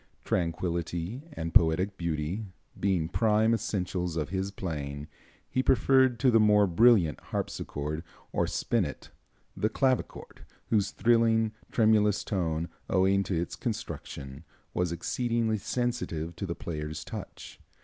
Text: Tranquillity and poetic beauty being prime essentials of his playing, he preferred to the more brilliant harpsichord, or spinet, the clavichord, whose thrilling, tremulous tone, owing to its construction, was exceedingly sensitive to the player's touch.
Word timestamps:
Tranquillity 0.25 1.21
and 1.33 1.53
poetic 1.53 1.95
beauty 1.95 2.47
being 2.79 3.07
prime 3.07 3.53
essentials 3.53 4.15
of 4.17 4.29
his 4.29 4.49
playing, 4.49 5.07
he 5.47 5.61
preferred 5.61 6.19
to 6.21 6.31
the 6.31 6.39
more 6.39 6.65
brilliant 6.65 7.21
harpsichord, 7.25 8.03
or 8.31 8.47
spinet, 8.47 9.11
the 9.55 9.69
clavichord, 9.69 10.43
whose 10.71 10.89
thrilling, 10.89 11.51
tremulous 11.71 12.23
tone, 12.23 12.67
owing 12.89 13.21
to 13.21 13.39
its 13.39 13.55
construction, 13.55 14.43
was 14.73 14.91
exceedingly 14.91 15.59
sensitive 15.59 16.35
to 16.35 16.47
the 16.47 16.55
player's 16.55 17.05
touch. 17.05 17.59